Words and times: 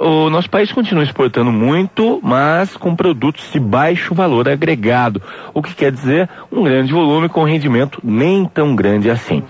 O 0.00 0.30
nosso 0.30 0.48
país 0.48 0.70
continua 0.70 1.02
exportando 1.02 1.50
muito, 1.50 2.20
mas 2.22 2.76
com 2.76 2.94
produtos 2.94 3.50
de 3.52 3.58
baixo 3.58 4.14
valor 4.14 4.48
agregado, 4.48 5.20
o 5.52 5.60
que 5.60 5.74
quer 5.74 5.90
dizer 5.90 6.30
um 6.52 6.62
grande 6.62 6.92
volume 6.92 7.28
com 7.28 7.42
rendimento 7.42 7.98
nem 8.04 8.44
tão 8.44 8.76
grande 8.76 9.10
assim. 9.10 9.42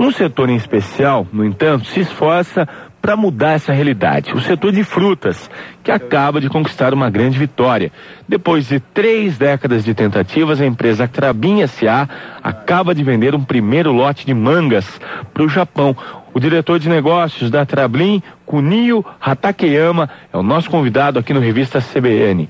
Um 0.00 0.10
setor 0.10 0.50
em 0.50 0.56
especial, 0.56 1.24
no 1.32 1.44
entanto, 1.44 1.86
se 1.86 2.00
esforça 2.00 2.66
para 3.00 3.16
mudar 3.16 3.52
essa 3.52 3.72
realidade. 3.72 4.32
O 4.32 4.40
setor 4.40 4.72
de 4.72 4.82
frutas, 4.82 5.48
que 5.84 5.90
acaba 5.90 6.40
de 6.40 6.48
conquistar 6.48 6.92
uma 6.92 7.08
grande 7.08 7.38
vitória. 7.38 7.92
Depois 8.28 8.68
de 8.68 8.78
três 8.78 9.38
décadas 9.38 9.84
de 9.84 9.94
tentativas, 9.94 10.60
a 10.60 10.66
empresa 10.66 11.06
Trabin 11.06 11.62
S.A. 11.62 12.08
acaba 12.42 12.92
de 12.94 13.04
vender 13.04 13.34
um 13.34 13.44
primeiro 13.44 13.92
lote 13.92 14.26
de 14.26 14.34
mangas 14.34 15.00
para 15.34 15.42
o 15.44 15.48
Japão. 15.48 15.96
O 16.34 16.40
diretor 16.40 16.78
de 16.78 16.88
negócios 16.88 17.50
da 17.50 17.66
Trablin, 17.66 18.22
Kunio 18.46 19.04
Hatakeyama, 19.20 20.08
é 20.32 20.36
o 20.36 20.42
nosso 20.42 20.70
convidado 20.70 21.18
aqui 21.18 21.34
no 21.34 21.40
Revista 21.40 21.78
CBN. 21.78 22.48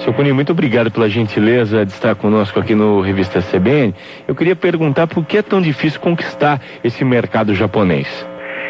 Seu 0.00 0.12
Kunio, 0.12 0.34
muito 0.34 0.52
obrigado 0.52 0.90
pela 0.90 1.08
gentileza 1.08 1.86
de 1.86 1.92
estar 1.92 2.14
conosco 2.14 2.60
aqui 2.60 2.74
no 2.74 3.00
Revista 3.00 3.40
CBN. 3.40 3.94
Eu 4.28 4.34
queria 4.34 4.54
perguntar 4.54 5.06
por 5.06 5.24
que 5.24 5.38
é 5.38 5.42
tão 5.42 5.62
difícil 5.62 5.98
conquistar 5.98 6.60
esse 6.84 7.04
mercado 7.06 7.54
japonês. 7.54 8.06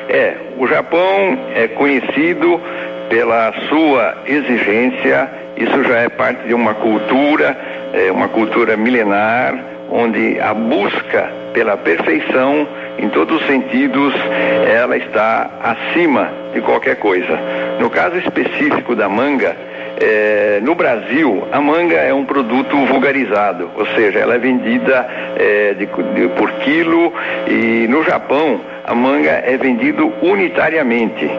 É, 0.08 0.36
o 0.56 0.66
Japão 0.68 1.38
é 1.56 1.66
conhecido 1.66 2.60
pela 3.08 3.52
sua 3.68 4.16
exigência, 4.26 5.28
isso 5.56 5.82
já 5.82 5.98
é 5.98 6.08
parte 6.08 6.46
de 6.46 6.54
uma 6.54 6.74
cultura, 6.74 7.58
é 7.92 8.12
uma 8.12 8.28
cultura 8.28 8.76
milenar, 8.76 9.58
onde 9.90 10.38
a 10.38 10.54
busca 10.54 11.30
pela 11.52 11.76
perfeição 11.76 12.66
em 12.98 13.08
todos 13.08 13.40
os 13.40 13.46
sentidos, 13.46 14.14
ela 14.72 14.96
está 14.96 15.50
acima 15.62 16.30
de 16.52 16.60
qualquer 16.60 16.96
coisa. 16.96 17.38
No 17.80 17.90
caso 17.90 18.16
específico 18.18 18.94
da 18.94 19.08
manga, 19.08 19.56
é, 20.00 20.60
no 20.62 20.74
Brasil, 20.74 21.46
a 21.52 21.60
manga 21.60 21.96
é 21.96 22.12
um 22.12 22.24
produto 22.24 22.76
vulgarizado, 22.86 23.70
ou 23.76 23.86
seja, 23.94 24.18
ela 24.18 24.34
é 24.34 24.38
vendida 24.38 25.06
é, 25.36 25.74
de, 25.74 25.86
de, 25.86 26.28
por 26.34 26.50
quilo 26.64 27.12
e 27.46 27.86
no 27.88 28.02
Japão 28.02 28.60
a 28.84 28.94
manga 28.94 29.30
é 29.30 29.56
vendida 29.56 30.02
unitariamente. 30.22 31.30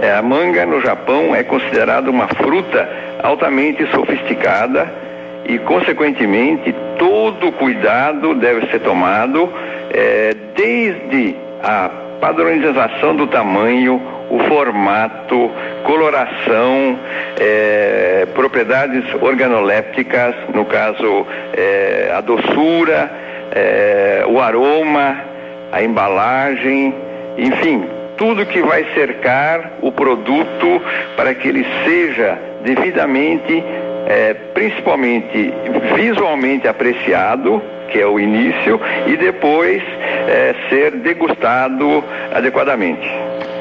É, 0.00 0.12
a 0.12 0.22
manga 0.22 0.64
no 0.64 0.80
Japão 0.80 1.34
é 1.34 1.42
considerada 1.42 2.10
uma 2.10 2.28
fruta 2.28 2.88
altamente 3.22 3.86
sofisticada 3.88 4.90
e, 5.44 5.58
consequentemente, 5.58 6.74
todo 6.98 7.52
cuidado 7.52 8.34
deve 8.34 8.66
ser 8.68 8.80
tomado 8.80 9.52
é, 9.92 10.34
desde 10.58 11.36
a 11.62 11.88
padronização 12.20 13.14
do 13.14 13.28
tamanho, 13.28 14.02
o 14.28 14.40
formato, 14.40 15.50
coloração, 15.84 16.98
é, 17.40 18.26
propriedades 18.34 19.04
organolépticas, 19.22 20.34
no 20.52 20.64
caso 20.64 21.24
é, 21.56 22.12
a 22.12 22.20
doçura, 22.20 23.08
é, 23.52 24.24
o 24.26 24.40
aroma, 24.40 25.16
a 25.70 25.80
embalagem, 25.80 26.92
enfim, 27.38 27.88
tudo 28.16 28.44
que 28.44 28.60
vai 28.60 28.84
cercar 28.94 29.74
o 29.80 29.92
produto 29.92 30.82
para 31.14 31.32
que 31.34 31.46
ele 31.46 31.64
seja 31.84 32.36
devidamente, 32.64 33.62
principalmente 34.52 35.54
visualmente 35.94 36.66
apreciado 36.66 37.62
que 37.88 37.98
é 38.00 38.06
o 38.06 38.20
início, 38.20 38.80
e 39.06 39.16
depois 39.16 39.82
é, 40.28 40.54
ser 40.68 40.92
degustado 40.98 42.04
adequadamente. 42.34 43.08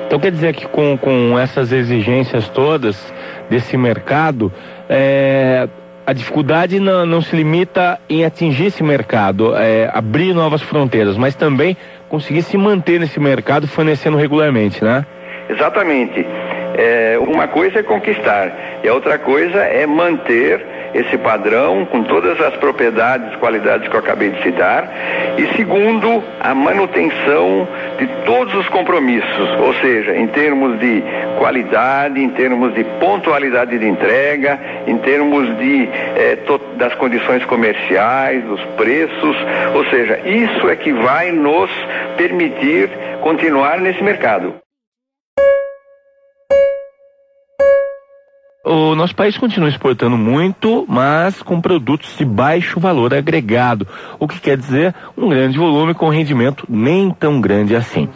Então 0.06 0.20
quer 0.20 0.32
dizer 0.32 0.54
que 0.54 0.68
com, 0.68 0.98
com 0.98 1.38
essas 1.40 1.72
exigências 1.72 2.48
todas 2.50 3.14
desse 3.50 3.78
mercado, 3.78 4.52
é, 4.90 5.68
a 6.06 6.14
dificuldade 6.14 6.80
não, 6.80 7.06
não, 7.06 7.22
se 7.22 7.36
limita 7.36 8.00
em 8.10 8.24
atingir 8.24 8.68
esse 8.68 8.84
mercado, 8.84 9.56
é, 9.56 9.90
abrir 9.94 10.34
novas 10.34 10.62
fronteiras, 10.62 11.18
mas 11.18 11.36
também 11.36 11.76
conseguir 12.08 12.42
se 12.42 12.58
manter 12.58 13.00
nesse 13.00 13.20
mercado 13.20 13.68
fornecendo 13.68 14.18
regularmente, 14.18 14.84
né? 14.84 15.06
Exatamente. 15.50 16.26
É, 16.78 17.18
uma 17.20 17.48
coisa 17.48 17.80
é 17.80 17.84
conquistar 17.84 18.80
e 18.84 18.88
a 18.88 18.94
outra 18.94 19.18
coisa 19.18 19.60
é 19.60 19.86
manter 19.86 20.66
esse 20.94 21.18
padrão 21.18 21.86
com 21.86 22.04
todas 22.04 22.40
as 22.40 22.56
propriedades, 22.58 23.36
qualidades 23.38 23.88
que 23.88 23.96
eu 23.96 24.00
acabei 24.00 24.30
de 24.30 24.42
citar. 24.44 24.90
E 25.38 25.56
segundo, 25.56 26.24
a 26.40 26.56
manutenção 26.56 27.68
de 28.00 28.08
todos 28.26 28.56
os 28.56 28.68
compromissos, 28.70 29.50
ou 29.60 29.74
seja, 29.76 30.18
em 30.18 30.26
termos 30.28 30.80
de 30.80 31.04
qualidade, 31.38 32.20
em 32.20 32.30
termos 32.30 32.74
de 32.74 32.84
pontualidade 33.00 33.78
de 33.78 33.88
entrega, 33.88 34.60
em 34.88 34.98
termos 34.98 35.56
de 35.58 35.88
eh, 36.16 36.40
das 36.78 36.96
condições 36.96 37.46
comerciais, 37.46 38.44
dos 38.46 38.64
preços, 38.78 39.38
ou 39.76 39.86
seja, 39.86 40.20
isso 40.26 40.70
é 40.70 40.76
que 40.76 40.92
vai 40.92 41.32
nos 41.32 41.70
permitir 42.18 42.90
continuar 43.22 43.80
nesse 43.80 44.04
mercado. 44.04 44.56
O 48.70 48.96
nosso 48.96 49.16
país 49.16 49.38
continua 49.38 49.70
exportando 49.70 50.18
muito, 50.18 50.86
mas 50.90 51.42
com 51.42 51.62
produtos 51.62 52.18
de 52.18 52.26
baixo 52.26 52.82
valor 52.82 53.14
agregado, 53.14 53.88
o 54.20 54.28
que 54.28 54.42
quer 54.42 54.58
dizer 54.58 54.94
um 55.16 55.30
grande 55.30 55.58
volume 55.58 55.94
com 55.94 56.10
rendimento 56.10 56.66
nem 56.68 57.10
tão 57.10 57.40
grande 57.40 57.78
assim. 57.78 58.10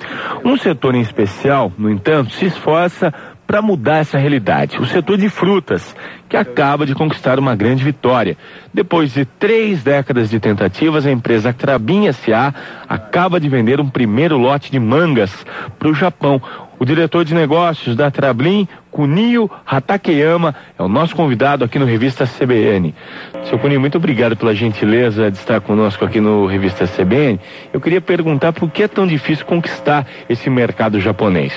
Um 0.43 0.57
setor 0.57 0.93
em 0.93 0.99
especial, 0.99 1.71
no 1.77 1.89
entanto, 1.89 2.33
se 2.33 2.47
esforça 2.47 3.13
para 3.47 3.61
mudar 3.61 3.99
essa 3.99 4.17
realidade. 4.17 4.77
O 4.77 4.85
setor 4.85 5.17
de 5.17 5.29
frutas, 5.29 5.95
que 6.27 6.35
acaba 6.35 6.85
de 6.85 6.95
conquistar 6.95 7.39
uma 7.39 7.55
grande 7.55 7.81
vitória. 7.81 8.37
Depois 8.73 9.13
de 9.13 9.23
três 9.23 9.83
décadas 9.83 10.29
de 10.29 10.37
tentativas, 10.37 11.05
a 11.05 11.11
empresa 11.11 11.53
Trabin 11.53 12.07
S.A. 12.07 12.53
acaba 12.89 13.39
de 13.39 13.47
vender 13.47 13.79
um 13.79 13.89
primeiro 13.89 14.37
lote 14.37 14.69
de 14.69 14.79
mangas 14.79 15.45
para 15.79 15.87
o 15.87 15.93
Japão. 15.93 16.41
O 16.81 16.85
diretor 16.85 17.23
de 17.23 17.35
negócios 17.35 17.95
da 17.95 18.09
Trablin, 18.09 18.67
Kunio 18.89 19.47
Hatakeyama, 19.67 20.55
é 20.79 20.81
o 20.81 20.87
nosso 20.87 21.15
convidado 21.15 21.63
aqui 21.63 21.77
no 21.77 21.85
Revista 21.85 22.25
CBN. 22.25 22.95
Seu 23.43 23.59
Kunio, 23.59 23.79
muito 23.79 23.99
obrigado 23.99 24.35
pela 24.35 24.55
gentileza 24.55 25.29
de 25.29 25.37
estar 25.37 25.61
conosco 25.61 26.03
aqui 26.03 26.19
no 26.19 26.47
Revista 26.47 26.87
CBN. 26.87 27.39
Eu 27.71 27.79
queria 27.79 28.01
perguntar 28.01 28.51
por 28.51 28.67
que 28.71 28.81
é 28.81 28.87
tão 28.87 29.05
difícil 29.05 29.45
conquistar 29.45 30.07
esse 30.27 30.49
mercado 30.49 30.99
japonês. 30.99 31.53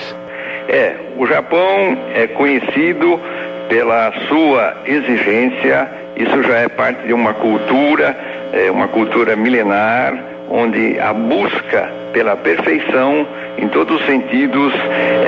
É, 0.69 0.95
o 1.17 1.25
Japão 1.25 1.97
é 2.13 2.27
conhecido 2.27 3.19
pela 3.67 4.13
sua 4.27 4.77
exigência, 4.85 5.89
isso 6.17 6.43
já 6.43 6.57
é 6.57 6.67
parte 6.67 7.07
de 7.07 7.13
uma 7.13 7.33
cultura, 7.33 8.15
é 8.53 8.69
uma 8.69 8.87
cultura 8.89 9.35
milenar, 9.35 10.13
onde 10.51 10.99
a 10.99 11.11
busca 11.13 11.91
pela 12.13 12.37
perfeição 12.37 13.25
em 13.57 13.67
todos 13.69 13.99
os 13.99 14.05
sentidos, 14.05 14.73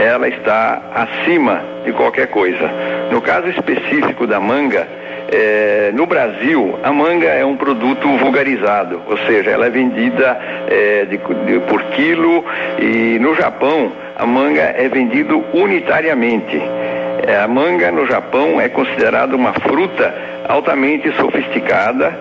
ela 0.04 0.28
está 0.28 0.82
acima 0.94 1.62
de 1.86 1.92
qualquer 1.94 2.28
coisa. 2.28 2.70
No 3.12 3.22
caso 3.22 3.48
específico 3.50 4.28
da 4.28 4.40
manga, 4.40 4.88
é, 5.30 5.92
no 5.94 6.06
Brasil, 6.06 6.80
a 6.84 6.92
manga 6.92 7.28
é 7.28 7.44
um 7.44 7.58
produto 7.58 8.08
vulgarizado, 8.18 9.02
ou 9.08 9.18
seja, 9.20 9.52
ela 9.52 9.66
é 9.66 9.70
vendida 9.70 10.40
é, 10.70 11.06
de, 11.06 11.18
de, 11.18 11.60
por 11.68 11.84
quilo 11.92 12.46
e 12.80 13.20
no 13.20 13.36
Japão 13.36 13.92
a 14.16 14.26
manga 14.26 14.62
é 14.62 14.88
vendida 14.88 15.36
unitariamente. 15.54 16.62
É, 17.28 17.40
a 17.44 17.48
manga 17.48 17.92
no 17.92 18.06
Japão 18.08 18.60
é 18.62 18.70
considerada 18.70 19.36
uma 19.36 19.54
fruta 19.54 20.14
altamente 20.48 21.12
sofisticada 21.18 22.18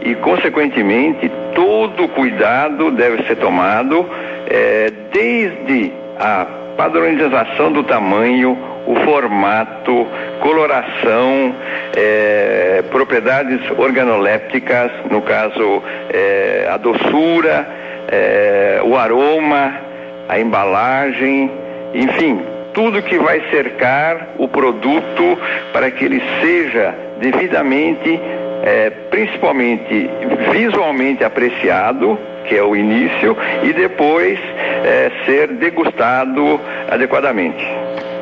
e, 0.00 0.14
consequentemente, 0.16 1.30
todo 1.58 2.06
cuidado 2.10 2.92
deve 2.92 3.24
ser 3.24 3.34
tomado 3.34 4.08
é, 4.48 4.92
desde 5.12 5.92
a 6.16 6.46
padronização 6.76 7.72
do 7.72 7.82
tamanho, 7.82 8.56
o 8.86 8.94
formato, 9.04 10.06
coloração, 10.38 11.52
é, 11.96 12.84
propriedades 12.92 13.60
organolépticas, 13.76 14.92
no 15.10 15.20
caso 15.20 15.82
é, 16.14 16.68
a 16.70 16.76
doçura, 16.76 17.68
é, 18.08 18.80
o 18.84 18.96
aroma, 18.96 19.74
a 20.28 20.38
embalagem, 20.38 21.50
enfim, 21.92 22.40
tudo 22.72 23.02
que 23.02 23.18
vai 23.18 23.42
cercar 23.50 24.28
o 24.38 24.46
produto 24.46 25.36
para 25.72 25.90
que 25.90 26.04
ele 26.04 26.22
seja 26.40 26.94
devidamente, 27.18 28.20
é, 28.62 28.90
principalmente 29.10 30.10
visualmente 30.52 31.24
apreciado, 31.24 32.18
que 32.46 32.56
é 32.56 32.62
o 32.62 32.74
início, 32.74 33.36
e 33.62 33.72
depois 33.72 34.38
é, 34.84 35.10
ser 35.26 35.48
degustado 35.54 36.60
adequadamente. 36.88 37.64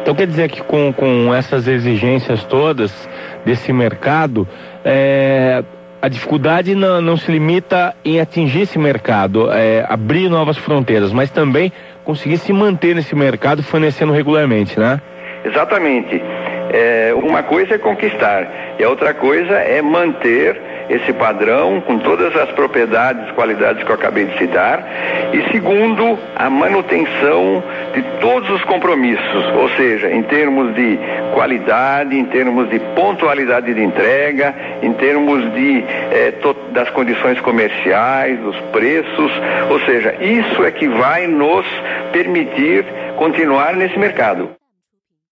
Então 0.03 0.15
quer 0.15 0.27
dizer 0.27 0.49
que 0.49 0.63
com, 0.63 0.93
com 0.93 1.35
essas 1.35 1.67
exigências 1.67 2.45
todas 2.45 3.09
desse 3.45 3.73
mercado, 3.73 4.47
é, 4.85 5.65
a 6.01 6.09
dificuldade 6.09 6.75
não, 6.75 7.01
não, 7.01 7.17
se 7.17 7.31
limita 7.33 7.95
em 8.05 8.21
atingir 8.21 8.63
esse 8.63 8.79
mercado, 8.79 9.51
é, 9.53 9.85
abrir 9.89 10.29
novas 10.29 10.57
fronteiras, 10.57 11.13
mas 11.13 11.31
também 11.31 11.73
conseguir 12.05 12.37
se 12.39 12.53
manter 12.53 12.95
nesse 12.95 13.17
mercado 13.17 13.63
fornecendo 13.63 14.13
regularmente, 14.13 14.79
né? 14.79 15.01
Exatamente. 15.45 16.23
É, 16.71 17.13
uma 17.15 17.43
coisa 17.43 17.75
é 17.75 17.79
conquistar 17.79 18.77
e 18.79 18.85
a 18.85 18.89
outra 18.89 19.15
coisa 19.15 19.55
é 19.55 19.81
manter 19.81 20.61
esse 20.89 21.13
padrão 21.13 21.81
com 21.81 21.99
todas 21.99 22.35
as 22.37 22.51
propriedades, 22.53 23.31
qualidades 23.33 23.83
que 23.83 23.91
eu 23.91 23.95
acabei 23.95 24.27
de 24.27 24.39
citar. 24.39 24.87
E 25.33 25.51
segundo, 25.51 26.19
a 26.35 26.49
manutenção 26.49 27.63
de 27.93 28.03
todos 28.21 28.49
os 28.51 28.63
compromissos, 28.65 29.45
ou 29.57 29.69
seja, 29.71 30.11
em 30.11 30.23
termos 30.23 30.75
de 30.75 30.99
qualidade, 31.35 32.17
em 32.17 32.25
termos 32.27 32.69
de 32.71 32.79
pontualidade 32.95 33.73
de 33.73 33.83
entrega, 33.83 34.55
em 34.83 34.93
termos 34.93 35.53
de 35.55 35.85
eh, 36.13 36.35
das 36.71 36.89
condições 36.91 37.41
comerciais, 37.41 38.39
dos 38.41 38.57
preços, 38.73 39.33
ou 39.71 39.81
seja, 39.81 40.15
isso 40.21 40.65
é 40.65 40.71
que 40.71 40.89
vai 40.89 41.27
nos 41.27 41.67
permitir 42.13 42.85
continuar 43.17 43.75
nesse 43.75 43.99
mercado. 43.99 44.51